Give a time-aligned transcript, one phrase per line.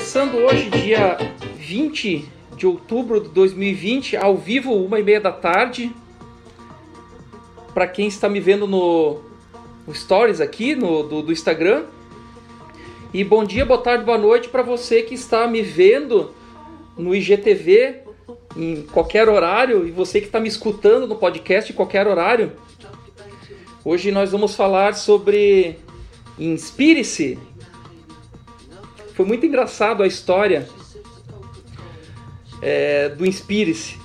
[0.00, 1.18] Começando hoje, dia
[1.58, 2.26] 20
[2.56, 5.92] de outubro de 2020, ao vivo, uma e meia da tarde.
[7.74, 9.20] Para quem está me vendo no,
[9.86, 11.84] no Stories aqui no, do, do, Instagram.
[13.12, 16.30] E bom dia, boa tarde, boa noite para você que está me vendo
[16.96, 17.98] no IGTV
[18.56, 22.54] em qualquer horário e você que está me escutando no podcast em qualquer horário.
[23.84, 25.78] Hoje nós vamos falar sobre
[26.38, 27.38] Inspire-se,
[29.20, 30.66] foi muito engraçado a história
[32.62, 33.98] é, do Inspire-se.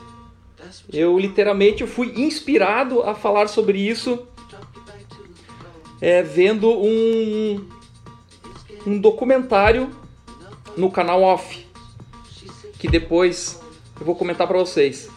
[0.91, 4.27] Eu literalmente fui inspirado a falar sobre isso
[6.01, 7.65] é, vendo um,
[8.85, 9.89] um documentário
[10.75, 11.65] no canal Off,
[12.77, 13.61] que depois
[13.97, 15.09] eu vou comentar para vocês.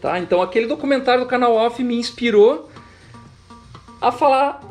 [0.00, 0.18] Tá?
[0.18, 2.70] Então aquele documentário do canal Off me inspirou
[4.00, 4.62] a falar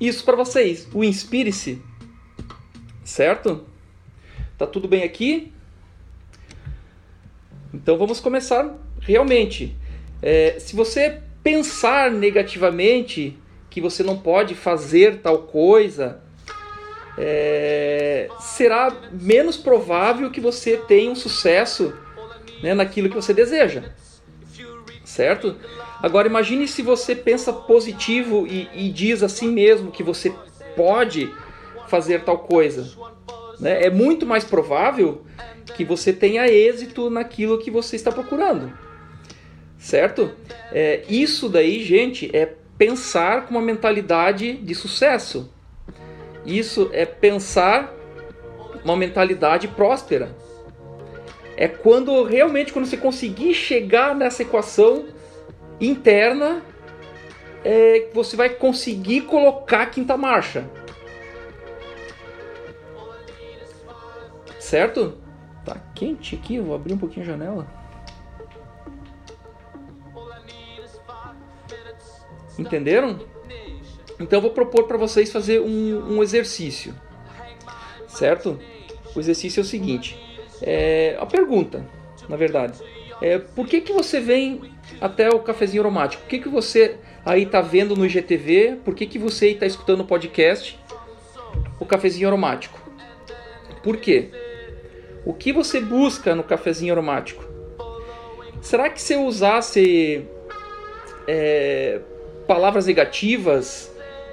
[0.00, 0.88] isso para vocês.
[0.92, 1.80] O Inspire-se,
[3.04, 3.72] certo?
[4.64, 5.52] Tá tudo bem aqui?
[7.74, 9.76] Então vamos começar realmente.
[10.22, 16.22] É, se você pensar negativamente que você não pode fazer tal coisa,
[17.18, 21.92] é, será menos provável que você tenha um sucesso
[22.62, 23.92] né, naquilo que você deseja.
[25.04, 25.56] Certo?
[26.02, 30.34] Agora imagine se você pensa positivo e, e diz assim mesmo que você
[30.74, 31.30] pode
[31.86, 33.04] fazer tal coisa
[33.60, 35.24] né, é muito mais provável
[35.76, 38.72] que você tenha êxito naquilo que você está procurando.
[39.78, 40.30] Certo?
[40.72, 45.52] É, isso daí, gente, é pensar com uma mentalidade de sucesso.
[46.44, 47.94] Isso é pensar
[48.84, 50.34] uma mentalidade próspera.
[51.56, 55.06] É quando realmente quando você conseguir chegar nessa equação
[55.80, 56.62] interna,
[57.64, 60.68] é, você vai conseguir colocar a quinta marcha.
[64.64, 65.18] Certo?
[65.62, 67.66] Tá quente aqui, vou abrir um pouquinho a janela.
[72.58, 73.20] Entenderam?
[74.18, 76.94] Então eu vou propor para vocês fazer um, um, exercício,
[78.08, 78.58] certo?
[79.14, 80.18] O exercício é o seguinte:
[80.62, 81.86] é, a pergunta,
[82.26, 82.80] na verdade,
[83.20, 86.22] é por que que você vem até o cafezinho aromático?
[86.22, 88.78] Por que que você aí está vendo no IGTV?
[88.82, 90.80] Por que que você está escutando o podcast?
[91.78, 92.80] O cafezinho aromático?
[93.82, 94.30] Por quê?
[95.24, 97.44] O que você busca no cafezinho aromático?
[98.60, 100.24] Será que se eu usasse
[101.26, 102.00] é,
[102.46, 103.90] palavras negativas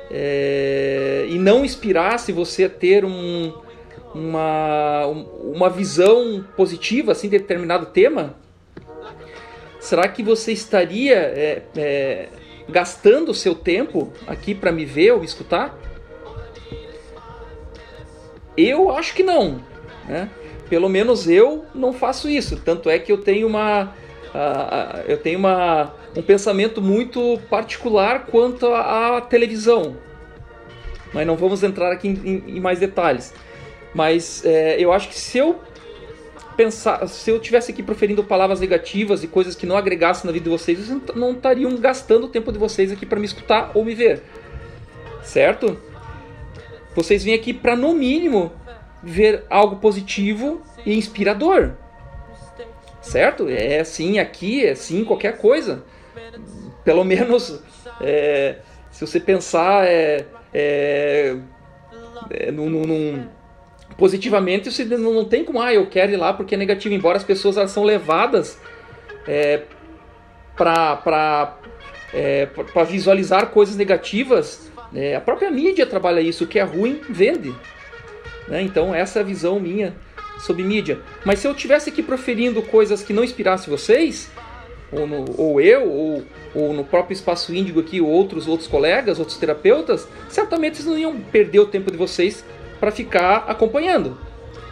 [0.09, 3.53] é, e não inspirasse você a ter um,
[4.13, 8.35] uma, uma visão positiva assim, de determinado tema?
[9.79, 12.29] Será que você estaria é, é,
[12.69, 15.77] gastando o seu tempo aqui para me ver ou escutar?
[18.55, 19.63] Eu acho que não.
[20.07, 20.29] Né?
[20.71, 22.55] Pelo menos eu não faço isso.
[22.55, 23.93] Tanto é que eu tenho uma,
[24.33, 29.97] uh, eu tenho uma, um pensamento muito particular quanto à televisão.
[31.13, 33.33] Mas não vamos entrar aqui em, em, em mais detalhes.
[33.93, 35.59] Mas é, eu acho que se eu
[36.55, 40.45] pensar, se eu tivesse aqui proferindo palavras negativas e coisas que não agregassem na vida
[40.45, 43.83] de vocês, vocês não estariam gastando o tempo de vocês aqui para me escutar ou
[43.83, 44.23] me ver,
[45.21, 45.77] certo?
[46.95, 48.53] Vocês vêm aqui para no mínimo
[49.03, 51.71] ver algo positivo e inspirador.
[53.01, 53.47] Certo?
[53.49, 55.83] É assim aqui, é assim qualquer coisa.
[56.83, 57.61] Pelo menos,
[57.99, 58.57] é,
[58.91, 61.35] se você pensar é, é,
[62.29, 63.27] é num, num,
[63.97, 66.93] positivamente, você não, não tem como, ah, eu quero ir lá porque é negativo.
[66.93, 68.59] Embora as pessoas elas são levadas
[69.27, 69.63] é,
[70.55, 71.57] para
[72.13, 72.47] é,
[72.87, 76.43] visualizar coisas negativas, é, a própria mídia trabalha isso.
[76.43, 77.55] O que é ruim, vende.
[78.51, 78.61] Né?
[78.61, 79.95] Então, essa é a visão minha
[80.37, 80.99] sobre mídia.
[81.23, 84.29] Mas se eu tivesse aqui proferindo coisas que não inspirassem vocês,
[84.91, 86.23] ou, no, ou eu, ou,
[86.53, 90.97] ou, no próprio Espaço Índigo aqui, ou outros, outros colegas, outros terapeutas, certamente vocês não
[90.97, 92.43] iam perder o tempo de vocês
[92.77, 94.17] para ficar acompanhando,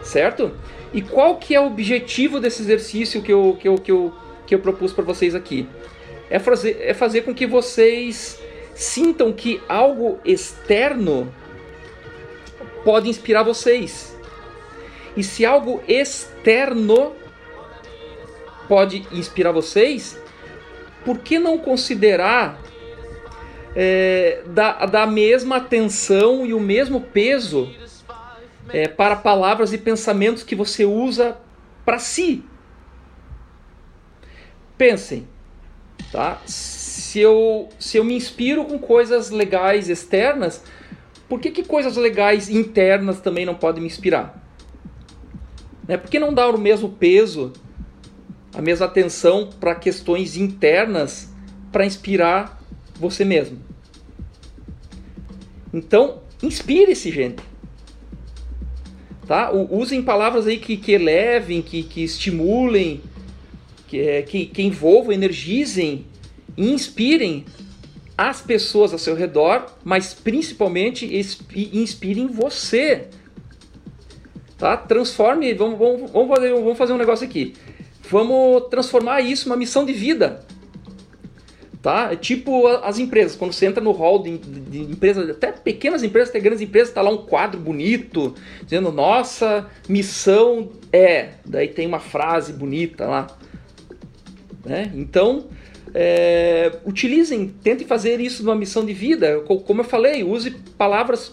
[0.02, 0.52] certo?
[0.92, 4.12] E qual que é o objetivo desse exercício que eu, que eu, que eu,
[4.46, 5.66] que eu propus para vocês aqui?
[6.28, 8.38] É fazer, é fazer com que vocês
[8.74, 11.32] sintam que algo externo
[12.84, 14.16] pode inspirar vocês.
[15.16, 17.14] E se algo externo
[18.68, 20.18] pode inspirar vocês,
[21.04, 22.60] por que não considerar
[23.74, 27.68] é, da, da mesma atenção e o mesmo peso
[28.68, 31.36] é, para palavras e pensamentos que você usa
[31.84, 32.44] para si?
[34.78, 35.28] Pensem,
[36.12, 36.40] tá?
[36.46, 40.64] Se eu, se eu me inspiro com coisas legais externas,
[41.30, 44.44] por que, que coisas legais internas também não podem me inspirar?
[45.86, 45.96] Né?
[45.96, 47.52] Por que não dar o mesmo peso,
[48.52, 51.32] a mesma atenção para questões internas
[51.70, 52.60] para inspirar
[52.98, 53.60] você mesmo?
[55.72, 57.44] Então, inspire-se, gente.
[59.24, 59.52] Tá?
[59.52, 63.00] Usem palavras aí que, que elevem, que, que estimulem,
[63.86, 66.06] que, é, que, que envolvam, energizem,
[66.58, 67.44] inspirem
[68.20, 71.10] as pessoas ao seu redor, mas principalmente
[71.56, 73.08] inspirem você.
[74.58, 74.76] Tá?
[74.76, 77.54] Transforme, vamos, vamos, vamos, fazer, vamos fazer um negócio aqui.
[78.10, 80.44] Vamos transformar isso numa missão de vida
[81.80, 82.12] tá?
[82.12, 86.28] É tipo as empresas, quando você entra no hall de, de, empresas, até pequenas empresas,
[86.28, 91.98] até grandes empresas, tá lá um quadro bonito, dizendo nossa missão é, daí tem uma
[91.98, 93.26] frase bonita lá,
[94.62, 94.92] né?
[94.94, 95.46] Então,
[95.94, 101.32] é, utilizem, tentem fazer isso numa missão de vida, como eu falei, use palavras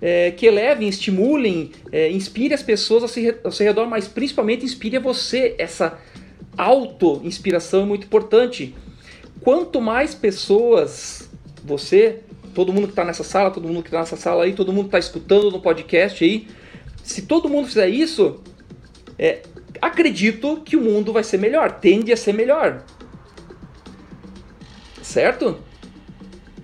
[0.00, 3.02] é, que elevem, estimulem, é, inspire as pessoas
[3.44, 5.98] ao seu, redor, mas principalmente inspire a você, essa
[6.56, 8.74] auto-inspiração é muito importante.
[9.40, 11.30] Quanto mais pessoas
[11.64, 12.20] você,
[12.52, 14.84] todo mundo que está nessa sala, todo mundo que está nessa sala aí, todo mundo
[14.88, 16.48] que está escutando no podcast aí,
[17.04, 18.40] se todo mundo fizer isso,
[19.18, 19.42] é,
[19.80, 22.84] acredito que o mundo vai ser melhor, tende a ser melhor.
[25.12, 25.58] Certo?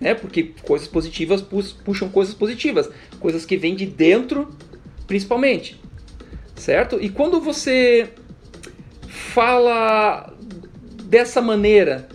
[0.00, 2.88] É, porque coisas positivas puxam coisas positivas,
[3.20, 4.48] coisas que vêm de dentro,
[5.06, 5.78] principalmente.
[6.56, 6.98] Certo?
[6.98, 8.08] E quando você
[9.06, 10.32] fala
[11.02, 12.08] dessa maneira,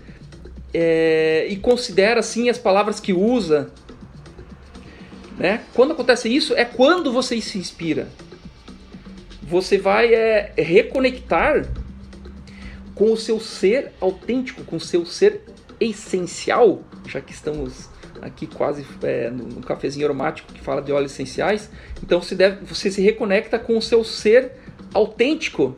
[0.73, 3.69] é, e considera assim as palavras que usa.
[5.37, 5.61] Né?
[5.75, 8.07] Quando acontece isso, é quando você se inspira.
[9.43, 11.67] Você vai é, reconectar
[12.95, 15.53] com o seu ser autêntico, com o seu ser
[15.83, 17.89] essencial, já que estamos
[18.21, 21.69] aqui quase é, no, cafezinho aromático que fala de óleos essenciais.
[22.01, 24.53] Então você, deve, você se reconecta com o seu ser
[24.93, 25.75] autêntico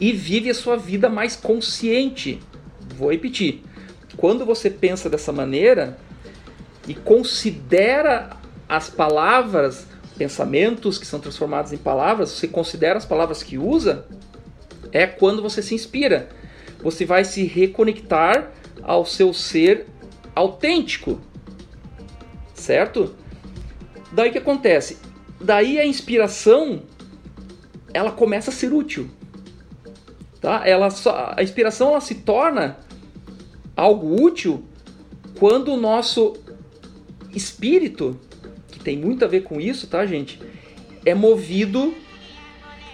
[0.00, 2.40] e vive a sua vida mais consciente.
[2.96, 3.62] Vou repetir
[4.16, 5.96] quando você pensa dessa maneira
[6.86, 8.36] e considera
[8.68, 9.86] as palavras,
[10.18, 14.04] pensamentos que são transformados em palavras, você considera as palavras que usa,
[14.92, 16.28] é quando você se inspira.
[16.82, 19.86] Você vai se reconectar ao seu ser
[20.34, 21.20] autêntico.
[22.54, 23.14] Certo?
[24.12, 24.98] Daí que acontece?
[25.40, 26.82] Daí a inspiração
[27.92, 29.10] ela começa a ser útil.
[30.40, 30.62] Tá?
[30.66, 32.78] Ela só, a inspiração ela se torna
[33.76, 34.64] algo útil
[35.38, 36.36] quando o nosso
[37.32, 38.18] espírito,
[38.70, 40.40] que tem muito a ver com isso, tá, gente?
[41.04, 41.94] É movido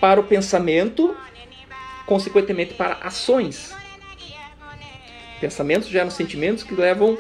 [0.01, 1.17] para o pensamento,
[2.07, 3.75] consequentemente para ações.
[5.47, 7.17] Pensamentos geram sentimentos que levam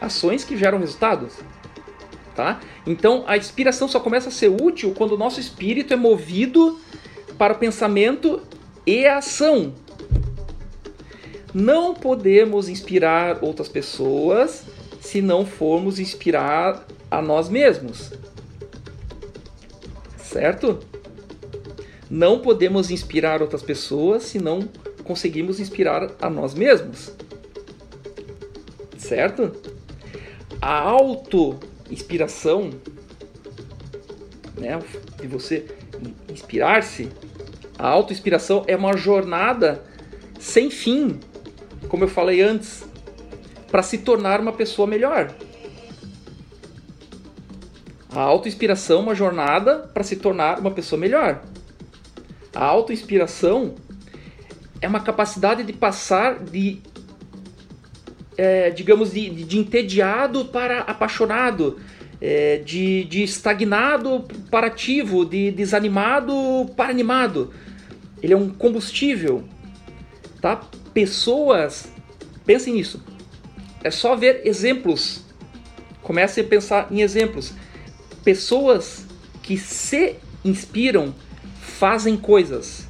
[0.00, 1.34] ações que geram resultados.
[2.34, 2.58] Tá?
[2.84, 6.80] Então a inspiração só começa a ser útil quando o nosso espírito é movido
[7.38, 8.42] para o pensamento
[8.84, 9.72] e a ação.
[11.54, 14.64] Não podemos inspirar outras pessoas
[15.00, 18.10] se não formos inspirar a nós mesmos.
[20.16, 20.80] Certo?
[22.10, 24.68] Não podemos inspirar outras pessoas se não
[25.04, 27.12] conseguimos inspirar a nós mesmos.
[29.10, 29.52] Certo?
[30.62, 32.70] A auto-inspiração,
[34.56, 34.78] né,
[35.20, 35.66] de você
[36.28, 37.08] inspirar-se,
[37.76, 39.82] a auto-inspiração é uma jornada
[40.38, 41.18] sem fim
[41.88, 42.84] como eu falei antes,
[43.68, 45.34] para se tornar uma pessoa melhor.
[48.12, 51.42] A autoinspiração é uma jornada para se tornar uma pessoa melhor.
[52.54, 53.74] A autoinspiração
[54.80, 56.80] é uma capacidade de passar de,
[58.40, 61.78] é, digamos, de, de, entediado para apaixonado,
[62.18, 66.32] é, de, de estagnado para ativo, de desanimado
[66.74, 67.52] para animado.
[68.22, 69.44] Ele é um combustível,
[70.40, 70.58] tá?
[70.94, 71.92] pessoas,
[72.46, 73.04] pensem nisso.
[73.84, 75.22] É só ver exemplos.
[76.00, 77.52] Comece a pensar em exemplos.
[78.24, 79.04] Pessoas
[79.42, 81.14] que se inspiram
[81.60, 82.88] fazem coisas.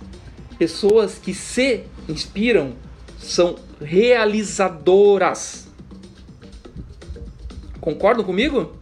[0.56, 2.76] Pessoas que se inspiram
[3.20, 5.68] são realizadoras.
[7.80, 8.72] Concordam comigo?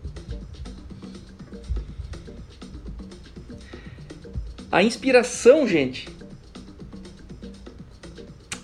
[4.71, 6.09] A inspiração, gente,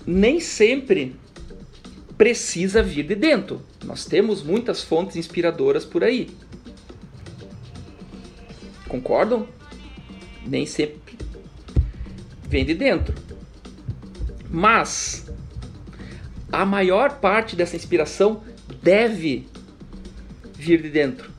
[0.06, 1.16] nem sempre
[2.16, 3.62] precisa vir de dentro.
[3.84, 6.30] Nós temos muitas fontes inspiradoras por aí.
[8.88, 9.48] Concordam?
[10.46, 11.04] Nem sempre
[12.54, 13.14] vem de dentro.
[14.48, 15.23] Mas
[16.60, 18.42] a maior parte dessa inspiração
[18.82, 19.46] deve
[20.56, 21.34] vir de dentro.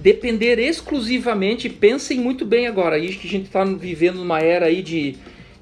[0.00, 4.82] depender exclusivamente, pensem muito bem agora, isso que a gente está vivendo numa era aí
[4.82, 5.16] de,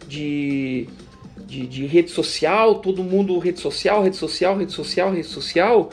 [0.06, 0.88] de,
[1.44, 5.90] de, de, rede social, todo mundo rede social, rede social, rede social, rede social,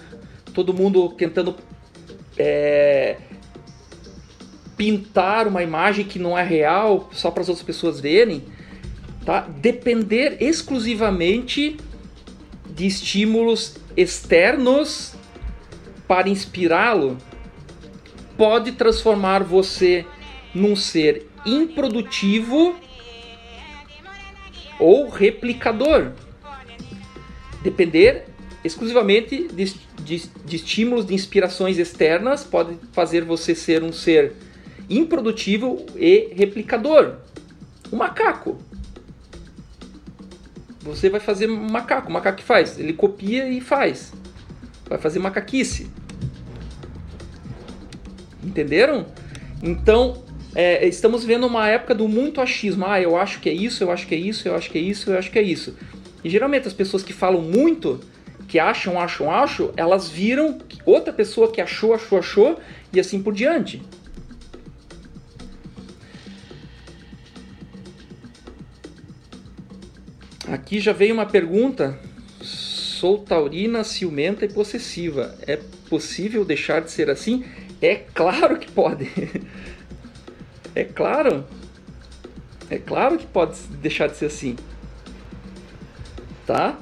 [0.53, 1.55] todo mundo tentando
[2.37, 3.17] é,
[4.77, 8.43] pintar uma imagem que não é real só para as outras pessoas verem,
[9.25, 9.41] tá?
[9.41, 11.77] Depender exclusivamente
[12.69, 15.15] de estímulos externos
[16.07, 17.17] para inspirá-lo
[18.37, 20.05] pode transformar você
[20.53, 22.75] num ser improdutivo
[24.79, 26.11] ou replicador.
[27.63, 28.25] Depender
[28.63, 34.33] exclusivamente de, de, de, estímulos, de inspirações externas, pode fazer você ser um ser
[34.89, 37.17] improdutivo e replicador.
[37.91, 38.57] O macaco.
[40.85, 42.09] Você vai fazer macaco.
[42.09, 42.77] O macaco que faz?
[42.77, 44.13] Ele copia e faz.
[44.87, 45.89] Vai fazer macaquice.
[48.43, 49.07] Entenderam?
[49.63, 50.23] Então,
[50.53, 52.85] é, estamos vendo uma época do muito achismo.
[52.85, 54.81] Ah, eu acho que é isso, eu acho que é isso, eu acho que é
[54.81, 55.75] isso, eu acho que é isso.
[56.23, 57.99] E geralmente as pessoas que falam muito,
[58.47, 62.59] que acham, acham, acham, elas viram outra pessoa que achou, achou, achou
[62.93, 63.81] e assim por diante.
[70.55, 71.99] Aqui já veio uma pergunta.
[72.41, 75.35] Sou taurina, ciumenta e possessiva.
[75.45, 75.59] É
[75.89, 77.43] possível deixar de ser assim?
[77.81, 79.11] É claro que pode.
[80.73, 81.45] É claro.
[82.69, 84.57] É claro que pode deixar de ser assim.
[86.45, 86.77] Tá?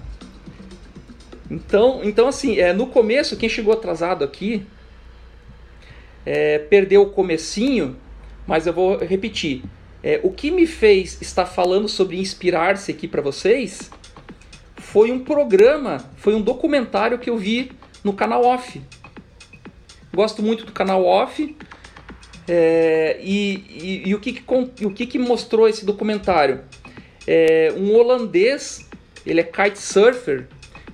[1.50, 4.66] Então, então assim, é, no começo, quem chegou atrasado aqui
[6.26, 7.96] é, perdeu o comecinho,
[8.48, 9.62] mas eu vou repetir.
[10.04, 13.90] É, o que me fez estar falando sobre inspirar-se aqui para vocês
[14.76, 17.72] foi um programa, foi um documentário que eu vi
[18.04, 18.82] no canal Off.
[20.14, 21.56] Gosto muito do canal Off.
[22.48, 26.62] É, e, e, e, o, que, que, o que, que mostrou esse documentário?
[27.26, 28.88] É, um holandês,
[29.26, 30.48] ele é kitesurfer.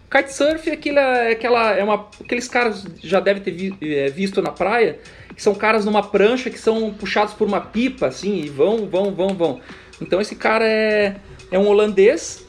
[0.09, 4.41] Kitesurf é, aquela, é, aquela, é uma, aqueles caras já devem ter vi, é, visto
[4.41, 4.99] na praia,
[5.35, 9.13] que são caras numa prancha que são puxados por uma pipa, assim, e vão, vão,
[9.13, 9.61] vão, vão.
[10.01, 11.15] Então esse cara é,
[11.51, 12.43] é um holandês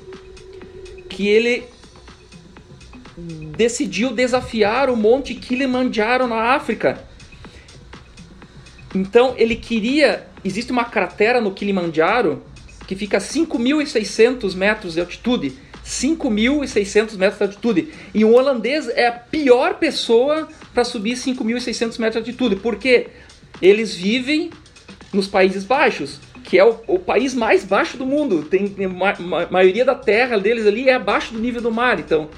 [1.08, 1.64] que ele
[3.56, 7.04] decidiu desafiar o Monte Kilimanjaro na África.
[8.94, 10.26] Então ele queria.
[10.42, 12.42] Existe uma cratera no Kilimanjaro
[12.86, 15.52] que fica a 5.600 metros de altitude.
[15.84, 17.88] 5.600 metros de altitude.
[18.14, 23.08] E um holandês é a pior pessoa para subir 5.600 metros de altitude, porque
[23.60, 24.50] eles vivem
[25.12, 28.42] nos Países Baixos, que é o, o país mais baixo do mundo.
[28.42, 31.98] Tem, tem ma, ma, maioria da terra deles ali é abaixo do nível do mar,
[31.98, 32.28] então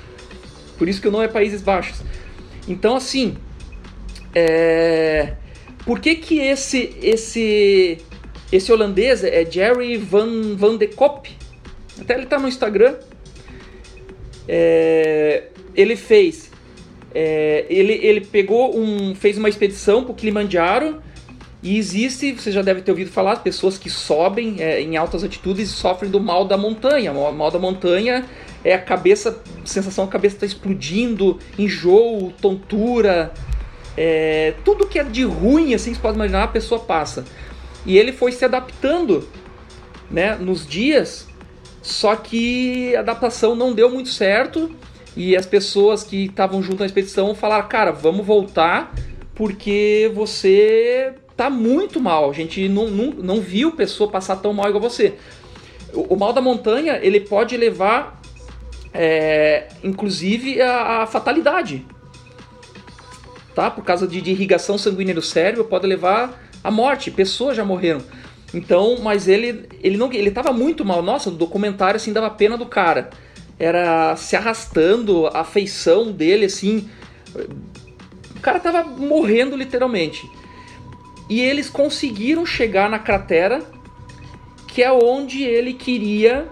[0.83, 2.03] por isso que o nome é Países Baixos.
[2.67, 3.37] Então, assim,
[4.35, 5.35] é...
[5.85, 7.99] por que que esse esse
[8.51, 11.31] esse holandês é Jerry Van Van de Kop?
[12.01, 12.97] Até ele está no Instagram.
[14.49, 15.45] É...
[15.75, 16.51] Ele fez,
[17.15, 17.65] é...
[17.69, 21.01] ele ele pegou um fez uma expedição para o Kilimanjaro
[21.63, 25.71] e existe, você já deve ter ouvido falar, pessoas que sobem é, em altas altitudes
[25.71, 27.13] e sofrem do mal da montanha.
[27.13, 28.25] O mal da montanha
[28.65, 33.33] é a cabeça, sensação a cabeça está explodindo, enjoo, tontura,
[33.97, 37.25] é, tudo que é de ruim, assim, você pode imaginar, a pessoa passa.
[37.87, 39.29] E ele foi se adaptando,
[40.11, 41.29] né, nos dias,
[41.83, 44.75] só que a adaptação não deu muito certo
[45.17, 48.95] e as pessoas que estavam junto na expedição falaram, cara, vamos voltar
[49.35, 52.31] porque você tá muito mal.
[52.31, 55.15] A gente não, não, não viu pessoa passar tão mal igual você.
[55.93, 58.23] O, o mal da montanha, ele pode levar
[58.95, 61.85] é, inclusive a, a, fatalidade.
[63.55, 63.71] Tá?
[63.71, 67.11] Por causa de, de, irrigação sanguínea do cérebro, pode levar à morte.
[67.11, 68.03] Pessoas já morreram.
[68.55, 71.03] Então, mas ele ele não ele estava muito mal.
[71.03, 73.11] Nossa, no documentário assim dava pena do cara.
[73.59, 76.89] Era se arrastando, a feição dele assim.
[78.37, 80.29] O cara tava morrendo literalmente.
[81.29, 83.63] E eles conseguiram chegar na cratera,
[84.69, 86.47] que é onde ele queria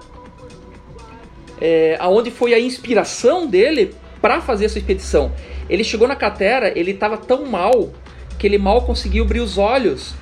[1.61, 5.33] é, aonde foi a inspiração dele para fazer essa expedição.
[5.69, 7.92] Ele chegou na cratera, ele estava tão mal
[8.38, 10.14] que ele mal conseguiu abrir os olhos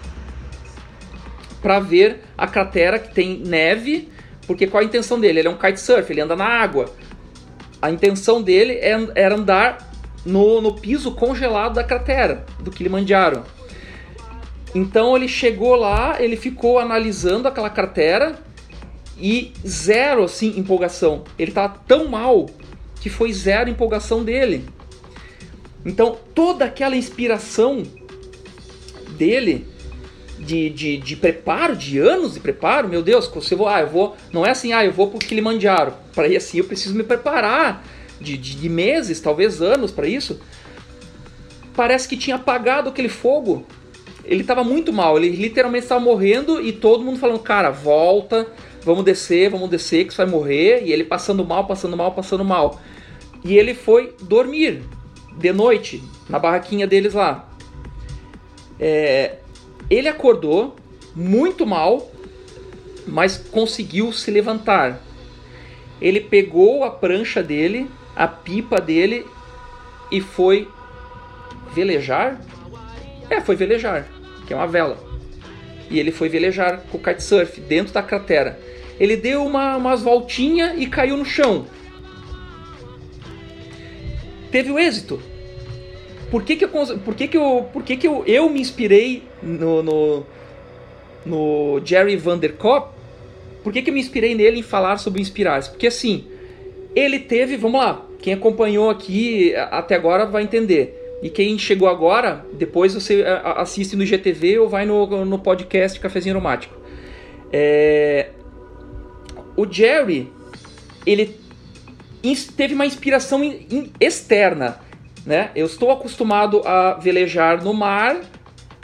[1.60, 4.08] para ver a cratera que tem neve,
[4.46, 5.40] porque qual a intenção dele?
[5.40, 6.92] Ele é um kitesurf, ele anda na água.
[7.80, 9.88] A intenção dele é era andar
[10.24, 13.44] no, no piso congelado da cratera do Kilimanjaro.
[14.74, 18.38] Então ele chegou lá, ele ficou analisando aquela cratera
[19.18, 21.24] e zero assim empolgação.
[21.38, 22.46] Ele tá tão mal
[23.00, 24.64] que foi zero empolgação dele.
[25.84, 27.82] Então toda aquela inspiração
[29.16, 29.66] dele
[30.38, 34.16] de, de, de, preparo, de anos de preparo, meu Deus, você vou, ah, eu vou,
[34.32, 35.92] não é assim, ah, eu vou pro Kilimanjaro.
[36.14, 37.84] Para ir assim, eu preciso me preparar
[38.20, 40.40] de, de, de meses, talvez anos para isso.
[41.74, 43.66] Parece que tinha apagado aquele fogo.
[44.24, 48.46] Ele estava muito mal, ele literalmente estava morrendo e todo mundo falando, cara, volta,
[48.84, 50.82] vamos descer, vamos descer, que você vai morrer.
[50.84, 52.80] E ele passando mal, passando mal, passando mal.
[53.44, 54.82] E ele foi dormir
[55.36, 57.48] de noite na barraquinha deles lá.
[58.78, 59.36] É,
[59.90, 60.76] ele acordou
[61.14, 62.10] muito mal,
[63.06, 65.00] mas conseguiu se levantar.
[66.00, 69.26] Ele pegou a prancha dele, a pipa dele
[70.10, 70.68] e foi
[71.74, 72.40] velejar?
[73.30, 74.06] É, foi velejar,
[74.46, 74.98] que é uma vela.
[75.90, 78.60] E ele foi velejar com o kitesurf dentro da cratera.
[79.00, 81.66] Ele deu uma, umas voltinhas e caiu no chão.
[84.50, 85.20] Teve o êxito.
[86.30, 89.22] Por que, que, eu, por que, que, eu, por que, que eu, eu me inspirei
[89.42, 90.26] no, no,
[91.24, 92.94] no Jerry Vanderkop?
[93.62, 95.70] Por que, que eu me inspirei nele em falar sobre inspirar-se?
[95.70, 96.26] Porque assim,
[96.94, 100.94] ele teve, vamos lá, quem acompanhou aqui até agora vai entender.
[101.22, 103.24] E quem chegou agora, depois você
[103.56, 106.76] assiste no GTV ou vai no, no podcast Cafezinho Aromático.
[107.52, 108.30] É...
[109.56, 110.30] O Jerry,
[111.04, 111.34] ele
[112.56, 113.40] teve uma inspiração
[113.98, 114.80] externa.
[115.28, 115.50] Né?
[115.54, 118.18] Eu estou acostumado a velejar no mar,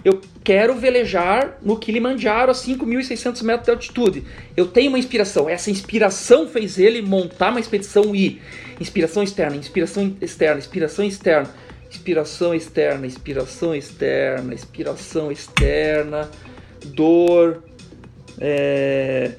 [0.05, 4.25] eu quero velejar no Kilimanjaro a 5.600 metros de altitude.
[4.55, 5.49] Eu tenho uma inspiração.
[5.49, 8.43] Essa inspiração fez ele montar uma expedição e
[8.79, 11.51] inspiração externa, inspiração externa, inspiração externa,
[11.89, 16.31] inspiração externa, inspiração externa, inspiração externa,
[16.89, 17.65] dor,
[18.39, 19.33] é,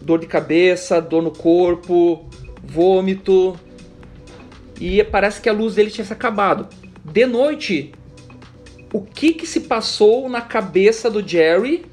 [0.00, 2.28] dor de cabeça, dor no corpo,
[2.64, 3.56] vômito,
[4.80, 6.68] e parece que a luz dele tinha se acabado.
[7.04, 7.92] De noite,
[8.92, 11.84] o que que se passou na cabeça do Jerry?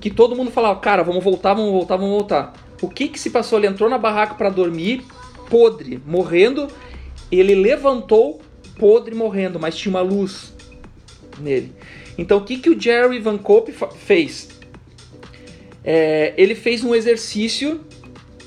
[0.00, 2.54] Que todo mundo falava, cara, vamos voltar, vamos voltar, vamos voltar.
[2.80, 3.58] O que que se passou?
[3.58, 5.04] Ele entrou na barraca para dormir,
[5.50, 6.68] podre, morrendo.
[7.30, 8.40] Ele levantou,
[8.78, 10.54] podre, morrendo, mas tinha uma luz
[11.38, 11.72] nele.
[12.16, 14.48] Então o que que o Jerry Van Cope fez?
[15.84, 17.80] É, ele fez um exercício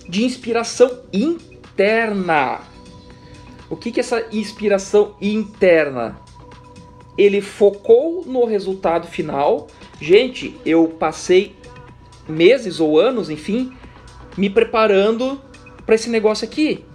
[0.07, 1.01] de inspiração
[1.73, 2.61] interna.
[3.69, 6.19] O que, que é essa inspiração interna?
[7.17, 9.67] Ele focou no resultado final.
[9.99, 11.55] Gente, eu passei
[12.27, 13.73] meses ou anos, enfim,
[14.37, 15.41] me preparando
[15.85, 16.85] para esse negócio aqui.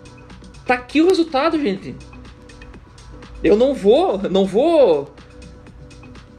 [0.64, 1.96] Tá aqui o resultado, gente.
[3.42, 5.12] Eu não vou, não vou,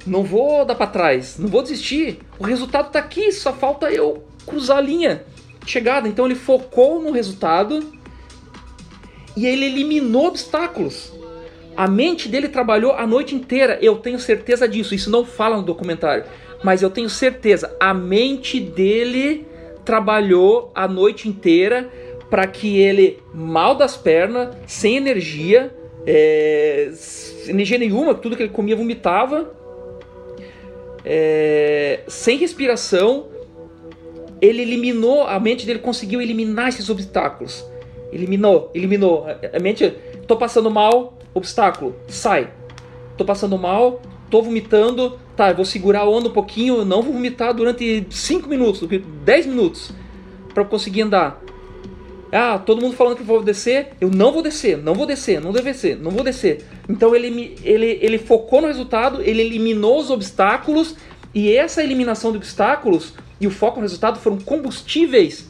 [0.05, 2.19] não vou dar para trás, não vou desistir.
[2.37, 5.25] O resultado tá aqui, só falta eu cruzar a linha
[5.65, 6.07] chegada.
[6.07, 7.98] Então ele focou no resultado
[9.39, 11.13] e ele eliminou obstáculos.
[11.77, 14.93] A mente dele trabalhou a noite inteira, eu tenho certeza disso.
[14.93, 16.25] Isso não fala no documentário,
[16.61, 17.73] mas eu tenho certeza.
[17.79, 19.47] A mente dele
[19.85, 21.89] trabalhou a noite inteira
[22.29, 25.73] para que ele, mal das pernas, sem energia,
[26.05, 26.91] é,
[27.47, 29.53] energia nenhuma, tudo que ele comia vomitava,
[31.05, 33.27] é, sem respiração,
[34.41, 37.65] ele eliminou, a mente dele conseguiu eliminar esses obstáculos.
[38.11, 39.25] Eliminou, eliminou.
[39.27, 39.93] A mente,
[40.27, 42.51] tô passando mal, obstáculo, sai.
[43.17, 47.53] Tô passando mal, tô vomitando, tá, vou segurar a onda um pouquinho, não vou vomitar
[47.53, 48.87] durante 5 minutos,
[49.23, 49.91] 10 minutos,
[50.53, 51.41] para conseguir andar.
[52.31, 55.41] Ah, todo mundo falando que eu vou descer, eu não vou descer, não vou descer,
[55.41, 56.63] não deve descer, não vou descer.
[56.87, 60.95] Então ele, ele, ele focou no resultado, ele eliminou os obstáculos,
[61.33, 65.48] e essa eliminação de obstáculos e o foco no resultado foram combustíveis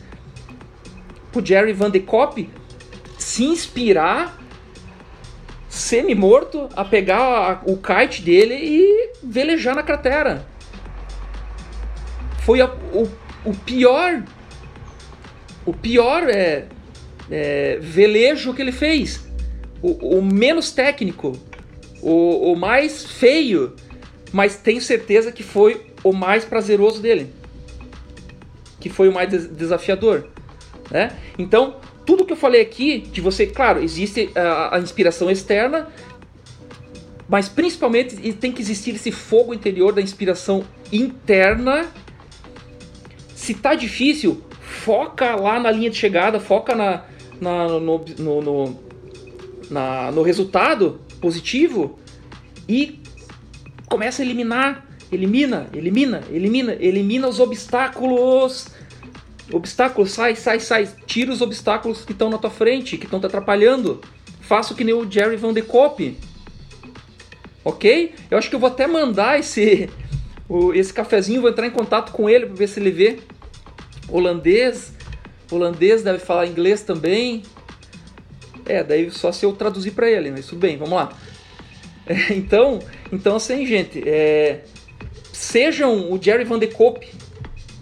[1.32, 2.50] pro Jerry Van de Kopp
[3.18, 4.38] se inspirar
[5.68, 10.46] semi-morto a pegar o kite dele e velejar na cratera.
[12.40, 13.08] Foi a, o,
[13.46, 14.24] o pior
[15.66, 16.66] o pior é,
[17.30, 19.28] é, velejo que ele fez.
[19.82, 21.38] O, o menos técnico,
[22.02, 23.76] o, o mais feio,
[24.32, 27.32] mas tenho certeza que foi o mais prazeroso dele.
[28.80, 30.28] Que foi o mais desafiador.
[30.90, 31.12] Né?
[31.38, 31.76] Então,
[32.06, 35.88] tudo que eu falei aqui, de você, claro, existe a, a inspiração externa,
[37.28, 41.86] mas principalmente tem que existir esse fogo interior da inspiração interna.
[43.36, 47.04] Se tá difícil, foca lá na linha de chegada, foca na,
[47.40, 48.80] na no, no, no,
[49.70, 52.00] na, no resultado positivo
[52.68, 53.00] e
[53.88, 58.68] começa a eliminar, elimina, elimina, elimina, elimina os obstáculos
[59.52, 60.90] Obstáculos, sai, sai, sai.
[61.06, 64.02] Tira os obstáculos que estão na tua frente, que estão te atrapalhando.
[64.42, 66.18] Faça o que nem o Jerry Van de Kopp.
[67.64, 68.14] ok?
[68.30, 69.90] Eu acho que eu vou até mandar esse,
[70.48, 73.20] o, esse cafezinho, vou entrar em contato com ele para ver se ele vê.
[74.08, 74.94] Holandês,
[75.52, 77.44] holandês deve falar inglês também.
[78.66, 81.10] É, daí só se eu traduzir para ele, mas tudo bem, vamos lá.
[82.06, 82.80] É, então,
[83.12, 84.62] então assim, gente, é,
[85.32, 87.08] sejam o Jerry Van de Koop,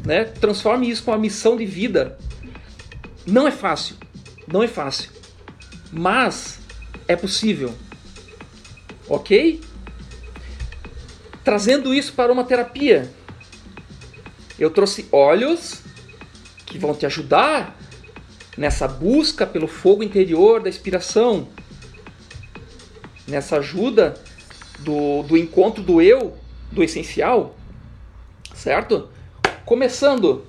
[0.08, 0.24] né?
[0.24, 2.18] Transforme isso com uma missão de vida.
[3.26, 3.98] Não é fácil,
[4.48, 5.12] não é fácil,
[5.92, 6.60] mas
[7.10, 7.74] é possível,
[9.10, 9.60] ok?
[11.44, 13.12] Trazendo isso para uma terapia,
[14.58, 15.82] eu trouxe óleos
[16.66, 17.78] que vão te ajudar
[18.58, 21.50] nessa busca pelo fogo interior da inspiração,
[23.28, 24.18] nessa ajuda
[24.80, 26.38] do, do encontro do eu,
[26.72, 27.58] do essencial,
[28.56, 29.10] certo?
[29.68, 30.46] Começando,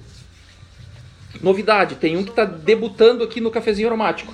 [1.43, 4.33] novidade, tem um que está debutando aqui no cafezinho aromático.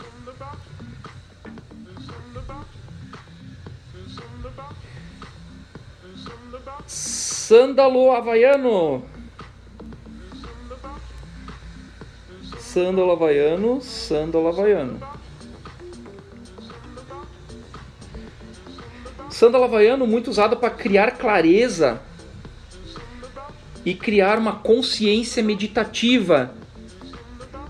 [6.86, 9.02] Sândalo havaiano.
[12.58, 15.00] Sândalo havaiano, sândalo havaiano.
[19.30, 22.02] Sândalo havaiano muito usado para criar clareza
[23.84, 26.52] e criar uma consciência meditativa.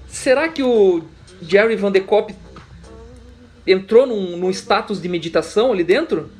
[0.07, 1.03] Será que o
[1.43, 2.35] Jerry Van de Kopp
[3.67, 6.31] entrou num, num status de meditação ali dentro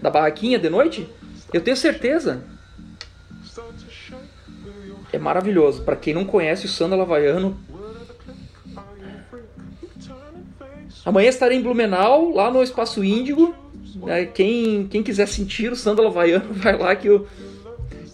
[0.00, 1.08] da barraquinha de noite?
[1.52, 2.44] Eu tenho certeza.
[5.12, 5.82] É maravilhoso.
[5.82, 7.56] Para quem não conhece o sândalo havaiano,
[11.04, 13.54] Amanhã estarei em Blumenau, lá no Espaço Índigo.
[14.06, 17.26] É, quem, quem quiser sentir o sândalo havaiano, vai lá que, eu,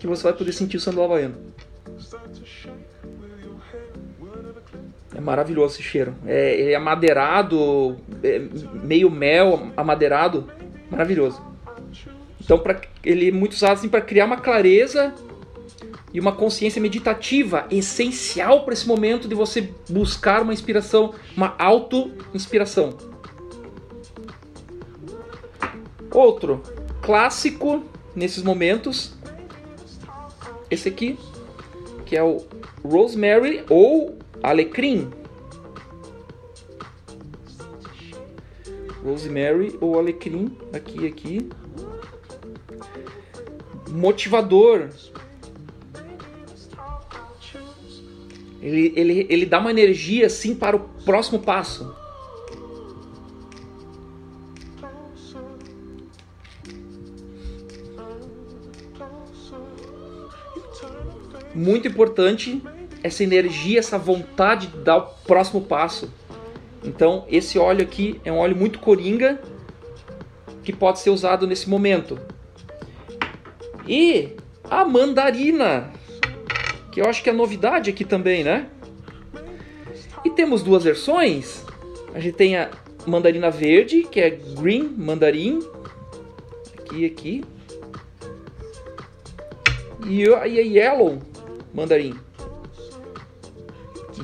[0.01, 1.37] que você vai poder sentir o sândalo havaiano.
[5.15, 6.15] É maravilhoso esse cheiro.
[6.27, 8.41] É, ele é amadeirado, é
[8.83, 10.51] meio mel amadeirado.
[10.91, 11.41] Maravilhoso.
[12.41, 15.15] Então, pra, ele é muito usado assim, para criar uma clareza
[16.13, 22.97] e uma consciência meditativa essencial para esse momento de você buscar uma inspiração, uma auto-inspiração.
[26.11, 26.63] Outro
[27.03, 27.85] clássico
[28.17, 29.15] nesses momentos,
[30.71, 31.19] esse aqui,
[32.07, 32.45] que é o
[32.85, 35.11] Rosemary ou Alecrim.
[39.05, 41.51] Rosemary ou Alecrim, aqui, aqui.
[43.89, 44.91] Motivador,
[48.63, 51.95] Ele, ele, ele dá uma energia assim para o próximo passo.
[61.55, 62.62] Muito importante
[63.03, 66.12] essa energia, essa vontade de dar o próximo passo.
[66.85, 69.40] Então, esse óleo aqui é um óleo muito coringa
[70.62, 72.19] que pode ser usado nesse momento.
[73.87, 75.93] E a mandarina
[76.90, 78.66] que eu acho que é novidade aqui também, né?
[80.25, 81.64] E temos duas versões.
[82.12, 82.71] A gente tem a
[83.07, 85.61] mandarina verde, que é green mandarim,
[86.79, 87.45] aqui aqui.
[90.07, 91.19] E a yellow
[91.75, 92.15] mandarim.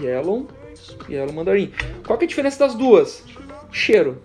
[0.01, 0.47] Yellow,
[1.09, 1.73] yellow mandarim.
[2.07, 3.25] Qual que é a diferença das duas?
[3.71, 4.23] Cheiro.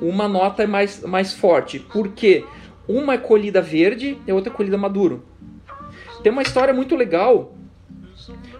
[0.00, 2.44] Uma nota é mais, mais forte, porque
[2.88, 5.24] uma é colhida verde e a outra é colhida maduro.
[6.22, 7.54] Tem uma história muito legal.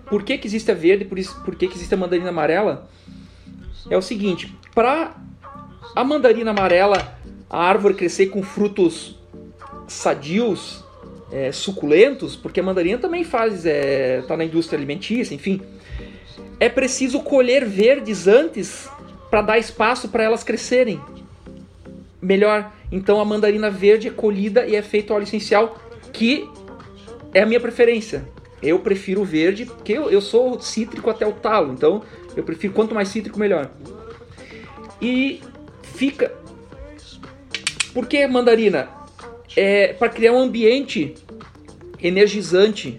[0.09, 2.89] Por que, que existe a verde, por, por que, que existe a mandarina amarela?
[3.89, 5.17] É o seguinte, para
[5.95, 7.17] a mandarina amarela,
[7.49, 9.19] a árvore crescer com frutos
[9.87, 10.85] sadios,
[11.33, 15.61] é, suculentos, porque a mandarina também faz, é, tá na indústria alimentícia, enfim,
[16.59, 18.89] é preciso colher verdes antes
[19.31, 21.01] para dar espaço para elas crescerem.
[22.21, 25.81] Melhor, então a mandarina verde é colhida e é feito óleo essencial
[26.13, 26.49] que
[27.33, 28.29] é a minha preferência.
[28.63, 32.03] Eu prefiro verde, porque eu, eu sou cítrico até o talo, então
[32.37, 33.71] eu prefiro quanto mais cítrico melhor.
[35.01, 35.41] E
[35.95, 36.33] fica.
[37.95, 39.00] Por que mandarina?
[39.57, 41.15] É para criar um ambiente
[42.01, 42.99] energizante,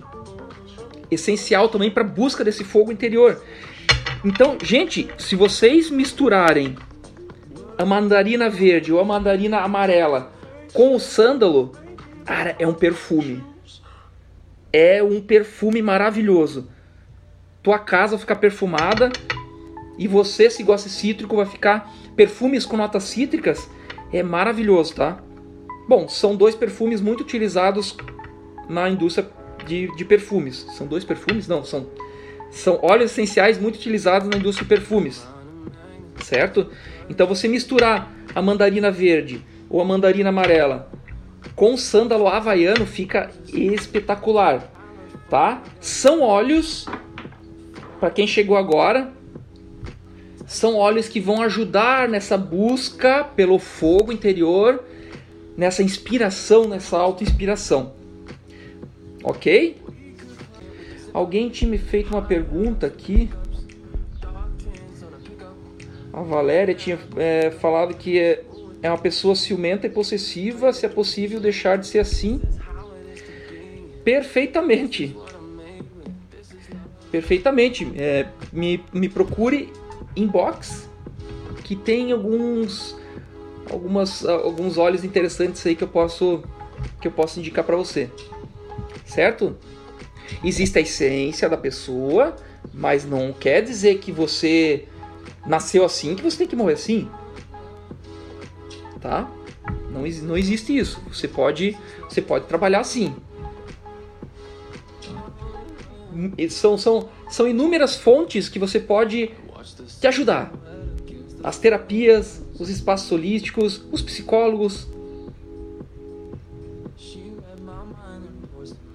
[1.09, 3.41] essencial também para busca desse fogo interior.
[4.23, 6.75] Então, gente, se vocês misturarem
[7.77, 10.31] a mandarina verde ou a mandarina amarela
[10.73, 11.71] com o sândalo,
[12.25, 13.51] cara, é um perfume
[14.71, 16.69] é um perfume maravilhoso.
[17.61, 19.11] Tua casa fica perfumada
[19.97, 21.91] e você, se gosta de cítrico, vai ficar.
[22.15, 23.69] Perfumes com notas cítricas
[24.11, 25.19] é maravilhoso, tá?
[25.91, 27.97] Bom, são dois perfumes muito utilizados
[28.69, 29.29] na indústria
[29.67, 30.65] de, de perfumes.
[30.69, 31.49] São dois perfumes?
[31.49, 31.85] Não, são,
[32.49, 35.27] são óleos essenciais muito utilizados na indústria de perfumes.
[36.23, 36.69] Certo?
[37.09, 40.89] Então você misturar a mandarina verde ou a mandarina amarela.
[41.57, 44.71] Com sândalo havaiano fica espetacular,
[45.29, 45.61] tá?
[45.81, 46.85] São óleos,
[47.99, 49.11] para quem chegou agora,
[50.47, 54.85] são óleos que vão ajudar nessa busca pelo fogo interior,
[55.55, 57.93] nessa inspiração, nessa auto-inspiração.
[59.23, 59.77] Ok?
[61.13, 63.29] Alguém tinha me feito uma pergunta aqui.
[66.13, 68.43] A Valéria tinha é, falado que é,
[68.81, 72.41] é uma pessoa ciumenta e possessiva, se é possível deixar de ser assim.
[74.03, 75.15] Perfeitamente.
[77.11, 77.91] Perfeitamente.
[77.95, 79.71] É, me, me procure
[80.15, 80.89] inbox
[81.63, 82.95] que tem alguns
[83.71, 86.43] algumas alguns olhos interessantes aí que eu posso
[86.99, 88.09] que eu posso indicar para você.
[89.05, 89.55] Certo?
[90.43, 92.35] Existe a essência da pessoa,
[92.73, 94.87] mas não quer dizer que você
[95.45, 97.09] nasceu assim que você tem que morrer assim.
[98.99, 99.29] Tá?
[99.91, 101.01] Não, não existe isso.
[101.11, 101.77] Você pode,
[102.09, 103.15] você pode trabalhar assim.
[106.49, 109.31] São, são, são inúmeras fontes que você pode
[109.99, 110.51] te ajudar.
[111.43, 114.87] As terapias, os espaços holísticos, os psicólogos.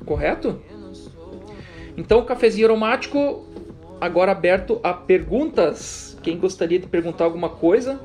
[0.05, 0.61] Correto?
[1.97, 3.45] Então, o cafezinho aromático
[4.01, 6.17] agora aberto a perguntas.
[6.23, 7.99] Quem gostaria de perguntar alguma coisa?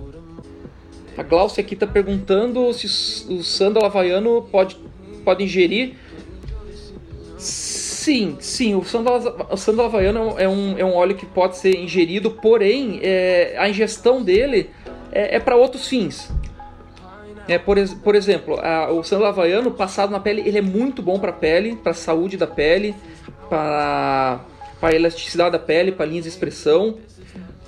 [1.16, 2.88] A Glaucia aqui está perguntando se
[3.32, 4.78] o sândalo havaiano pode,
[5.24, 5.94] pode ingerir.
[7.38, 11.78] Sim, sim, o sândalo, o sândalo havaiano é um, é um óleo que pode ser
[11.78, 14.72] ingerido, porém é, a ingestão dele
[15.12, 16.30] é, é para outros fins.
[17.48, 21.20] É, por, por exemplo, a, o sândalo havaiano passado na pele, ele é muito bom
[21.20, 22.96] para a pele, para a saúde da pele,
[23.50, 24.40] para,
[24.82, 26.98] a elasticidade da pele, para linhas de expressão.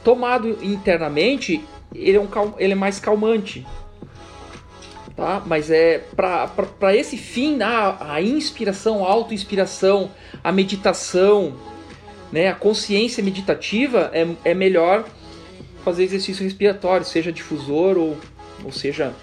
[0.04, 2.28] Tomado internamente, ele é, um,
[2.58, 3.66] ele é mais calmante.
[5.16, 5.42] Tá?
[5.46, 10.12] Mas é para esse fim, a, a inspiração, a auto-inspiração,
[10.44, 11.54] a meditação,
[12.32, 15.06] né, a consciência meditativa, é, é melhor
[15.84, 18.18] fazer exercício respiratório, seja difusor ou,
[18.64, 19.14] ou seja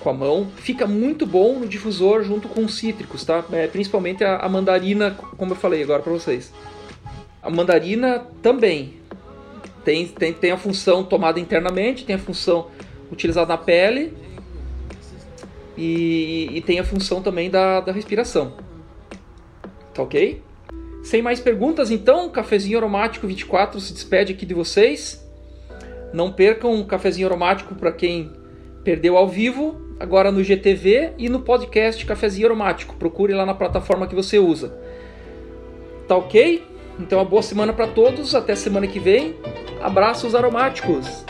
[0.00, 0.48] com a mão.
[0.56, 3.44] Fica muito bom no difusor junto com os cítricos, tá?
[3.52, 6.52] É, principalmente a, a mandarina, como eu falei agora para vocês.
[7.42, 8.94] A mandarina também
[9.84, 12.68] tem, tem, tem a função tomada internamente, tem a função
[13.10, 14.12] utilizada na pele
[15.76, 18.52] e, e tem a função também da, da respiração.
[19.94, 20.42] Tá ok?
[21.02, 25.26] Sem mais perguntas, então, Cafezinho Aromático 24 se despede aqui de vocês.
[26.12, 28.32] Não percam o Cafezinho Aromático para quem
[28.82, 32.96] perdeu ao vivo agora no GTV e no podcast Cafezinho Aromático.
[32.96, 34.72] Procure lá na plataforma que você usa.
[36.06, 36.64] Tá ok?
[36.98, 38.34] Então, uma boa semana para todos.
[38.34, 39.34] Até semana que vem.
[39.82, 41.24] Abraços aromáticos.